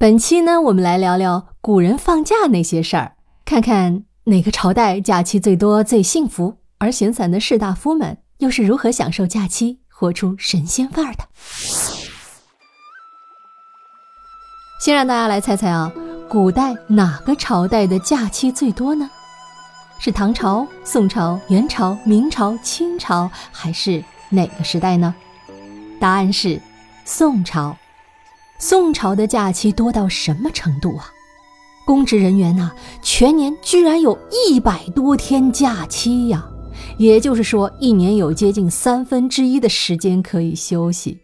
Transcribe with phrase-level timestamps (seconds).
[0.00, 11.24] 本期呢，我们来聊聊古人放假那些事儿，看看哪个朝代假期最多、最幸福，而闲散的士大夫们又是如何享受假期、活出神仙范儿的。
[14.80, 15.92] 先让大家来猜猜啊，
[16.30, 19.10] 古代哪个朝代的假期最多呢？
[19.98, 25.14] 是唐朝、宋朝、元朝、明朝、清朝，还是哪个时代呢？
[26.00, 26.58] 答案是
[27.04, 27.76] 宋朝。
[28.62, 31.10] 宋朝的假期多到什么程度啊？
[31.86, 32.70] 公职人员呐，
[33.00, 36.46] 全年居然有一百多天假期呀！
[36.98, 41.18] 也就是说，一年有接近三分之一的时间可以休息。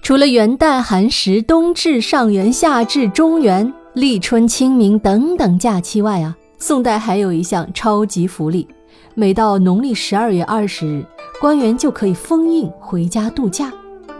[0.00, 8.66] 除了元旦、寒食、冬至、上元、夏至、中元、立春、清明等等假期外啊，宋代还有一项超级福利：
[9.14, 11.04] 每到农历十二月二十日，
[11.38, 13.70] 官员就可以封印回家度假，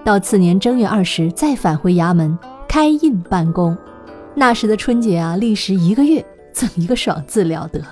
[0.05, 2.39] 到次年正月二十再返回衙门。
[2.69, 3.77] 开印办公，
[4.35, 7.83] 那时的春节啊，历时一个月，怎一个爽字了得！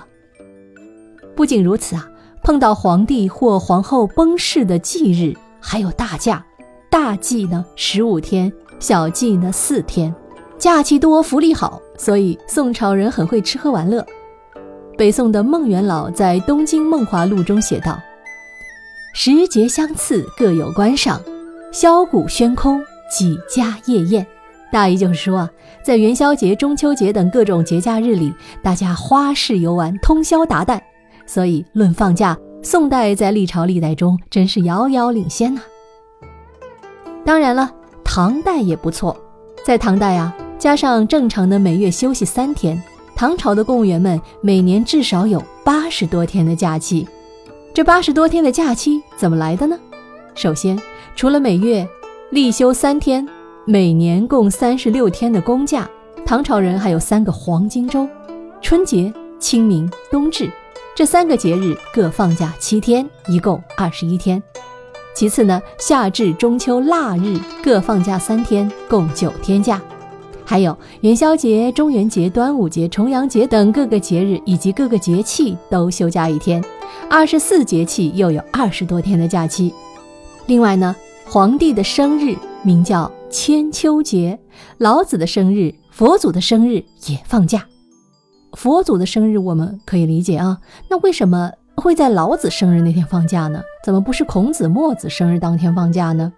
[1.35, 2.07] 不仅如此啊，
[2.43, 6.45] 碰到皇帝或皇后崩逝的忌日，还有大假，
[6.89, 10.13] 大忌呢十五天，小忌呢四天，
[10.59, 14.05] 假期多，福利好，所以宋朝人很会吃喝玩乐。
[14.95, 17.99] 北宋的孟元老在《东京梦华录》中写道
[19.13, 21.21] ：“时节相次，各有观赏，
[21.71, 22.79] 箫鼓喧空，
[23.11, 24.25] 几家夜宴。”
[24.71, 25.49] 大意就是说啊，
[25.81, 30.79] 在元宵节、中秋节等各种节假日里，大家花式游玩，通宵达旦。
[31.25, 35.61] 所以论放假，宋代在历朝历代中真是遥遥领先呐。
[37.23, 37.71] 当然了，
[38.03, 39.15] 唐代也不错。
[39.65, 42.81] 在唐代啊，加上正常的每月休息三天，
[43.15, 47.07] 唐朝的公务员们每年至少有八十多天的假期。
[47.73, 49.77] 这八十多天的假期怎么来的呢？
[50.35, 50.77] 首先，
[51.15, 51.87] 除了每月
[52.31, 53.25] 例休三天。
[53.69, 55.85] 每年共三十六天的公假，
[56.25, 58.07] 唐朝人还有三个黄金周：
[58.61, 60.49] 春节、清明、冬至，
[60.95, 64.41] 这三个节日各放假七天，一共二十一天。
[65.13, 69.81] 其次呢，夏至、中秋、腊日各放假三天，共九天假。
[70.45, 76.63] 还有元宵节、中元节、端午节、重阳节等各个节日以及各个节气都休假一天，
[77.09, 79.73] 二十四节气又有二十多天的假期。
[80.45, 80.95] 另外呢，
[81.25, 83.11] 皇帝的生日名叫。
[83.29, 84.39] 千秋节，
[84.77, 87.65] 老子的生日，佛祖的生日也放假。
[88.53, 90.57] 佛祖的生日我们可以理解啊，
[90.89, 93.61] 那为什么会在老子生日那天放假呢？
[93.83, 96.31] 怎么不是孔子、墨子生日当天放假呢？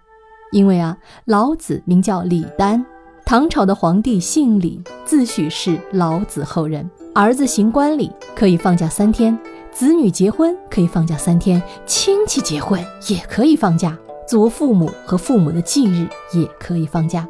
[0.52, 2.84] 因为啊，老子名叫李丹，
[3.24, 9.38] 唐朝的皇帝姓李，自诩是老子后人，儿子行冠礼可以放假三天，
[9.72, 13.96] 子女结婚可以放假三天，亲戚结婚也可以放假。
[14.30, 17.26] 祖父母和父母的忌日也可以放假，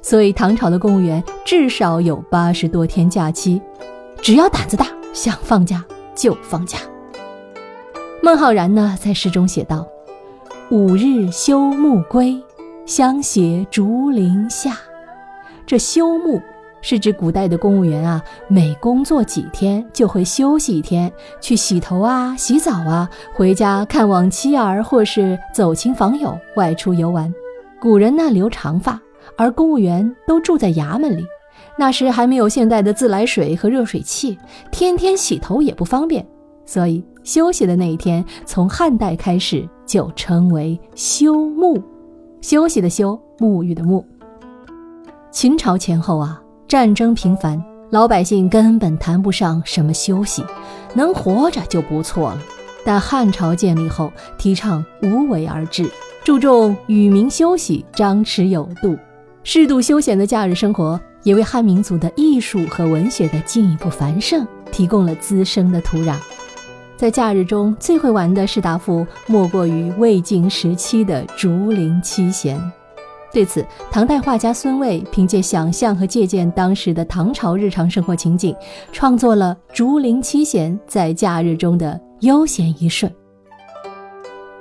[0.00, 3.60] 所以唐朝的公务员至少有八十多天假期。
[4.22, 5.84] 只要胆子大，想放假
[6.14, 6.78] 就放假。
[8.22, 9.84] 孟浩然呢，在诗中写道
[10.70, 12.40] ：“五日休沐归，
[12.86, 14.78] 相携竹林下。”
[15.66, 16.40] 这休沐。
[16.84, 27.34] 是指古代的公务员啊，每工作几天就会休息一天，去洗头啊、洗澡啊，回家看望妻儿，或是走亲访友，外出游玩。
[27.80, 29.00] 古人呢留长发，
[29.34, 31.24] 而公务员都住在衙门里。
[31.78, 34.38] 那时还没有现代的自来水和热水器，
[34.70, 36.26] 天天洗头也不方便，
[36.66, 41.82] 所以休息的那一天，从汉代开始就称为休沐，
[42.42, 44.04] 休息的休，沐浴的沐。
[45.30, 46.42] 秦朝前后啊。
[46.66, 50.42] 战争频繁，老百姓根本谈不上什么休息，
[50.94, 52.40] 能活着就不错了。
[52.84, 55.88] 但汉朝建立后，提倡无为而治，
[56.24, 58.96] 注重与民休息，张弛有度，
[59.42, 66.16] 适度休闲的假日生活，也为汉民族的艺术和文学的进一步繁盛提供了滋生的土壤。
[66.96, 72.58] 在假日中最会玩的士大夫，莫过于魏晋时期的竹林七贤。
[73.34, 78.54] 对此，唐代画家孙蔚凭借想象和借鉴当时的唐朝日常生活情景，
[78.92, 83.12] 创作了竹林七贤在假日中的悠闲一瞬。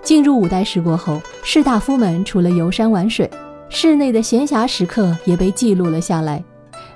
[0.01, 3.29] 进入五代十国后，士大夫们除了游山玩水，
[3.69, 6.43] 室内的闲暇时刻也被记录了下来。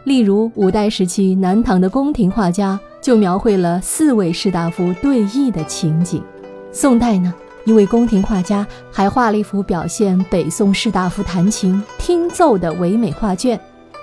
[0.05, 6.23] 例如，五代时期南唐的宫廷画家就描绘了四位士大夫对弈的情景。
[6.71, 7.31] 宋代呢？
[7.67, 13.59] 一位宫廷画家还画了一幅表现北宋士大夫弹琴听奏的唯美画卷，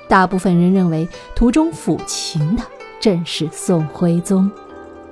[0.06, 2.62] 大部分人认为图中抚琴的
[3.00, 4.50] 正是宋徽宗。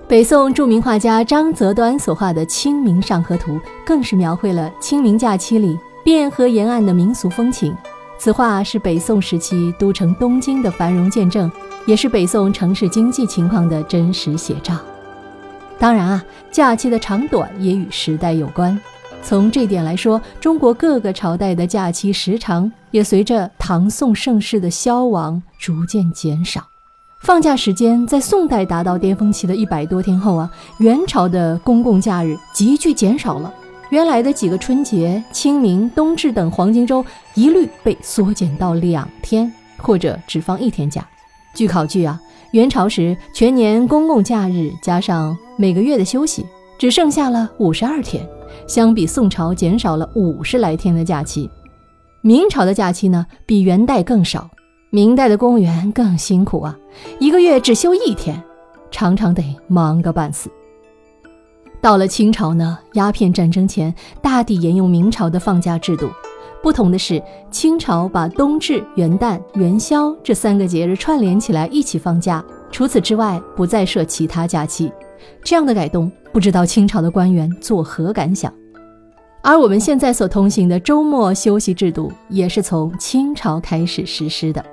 [0.06, 3.52] 北宋著名画家张择端所画的《清明上河图》
[3.86, 7.74] 更是描绘了清明假期里汴河沿岸的民俗风情。
[8.18, 11.50] 此画是北宋时期都城东京的繁荣见证，
[11.86, 14.76] 也是北宋城市经济情况的真实写照。
[15.78, 18.78] 当然啊，假期的长短也与时代有关。
[19.22, 26.66] 从这点来说，中国各个朝代的假期时长也随着唐宋盛世的消亡逐渐减少。
[27.20, 33.52] 放假时间在宋代达到巅峰期的一百多天后啊，元朝的公共假日急剧减少了。
[33.90, 37.04] 原来的几个春节、清明、冬至等黄金周，
[37.34, 41.06] 一律被缩减到两天，或者只放一天假。
[41.54, 42.20] 据考据啊，
[42.52, 46.46] 元朝时全年公共假日加上每个月的休息，
[46.78, 48.26] 只剩下了五十二天，
[48.66, 51.48] 相比宋朝减少了五十来天的假期。
[52.22, 54.48] 明朝的假期呢，比元代更少。
[54.90, 56.76] 明代的公务员更辛苦啊，
[57.18, 58.42] 一个月只休一天，
[58.90, 60.50] 常常得忙个半死。
[61.80, 66.08] 到了清朝呢，鸦片战争前大抵沿用明朝的放假制度，
[66.62, 67.20] 不同的是，
[67.50, 74.92] 清朝把冬至、元旦、元宵这三个节日串联起来一起放假，除此之外不再设其他假期。
[75.42, 78.52] 这样的改动，不知道清朝的官员作何感想。
[79.42, 84.64] 而我们现在所通行的周末休息制度，也是从清朝开始实施的。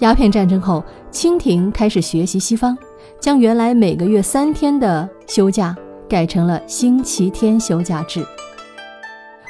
[0.00, 2.76] 鸦片战争后，清廷开始学习西方，
[3.18, 5.74] 将原来每个月三天的休假。
[6.08, 8.24] 改成了星期天休假制。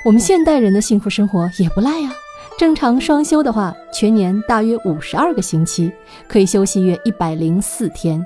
[0.05, 2.13] 我们现代人的幸福生活也不赖呀。
[2.59, 5.93] 正常双休的话，全年大约五十二个星期，
[6.27, 8.25] 可以休息约一百零四天，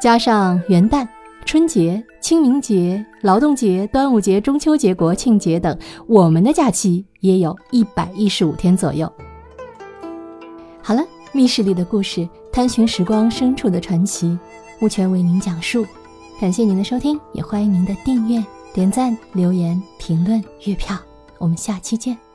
[0.00, 1.06] 加上元旦、
[1.44, 5.76] 春节、清明节、劳动节、端午节、中秋节、国庆节等，
[6.06, 9.12] 我们的假期也有一百一十五天左右。
[10.82, 14.38] 好了，密室里的故事，探寻时光深处的传奇，
[14.78, 15.84] 目前为您讲述。
[16.40, 18.42] 感谢您的收听，也欢迎您的订阅、
[18.72, 20.96] 点赞、留言、评论、月票。
[21.44, 22.33] 我们下期见。